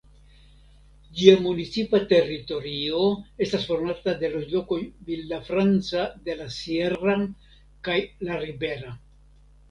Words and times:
Ĝia 1.17 1.33
municipa 1.41 1.97
teritorio 2.13 3.01
estas 3.45 3.67
formata 3.71 4.15
de 4.23 4.31
loĝlokoj 4.35 4.77
Villafranca 5.09 6.05
de 6.29 6.37
la 6.39 6.47
Sierra 6.55 7.15
kaj 7.89 7.99
La 8.29 8.39
Ribera. 8.45 8.95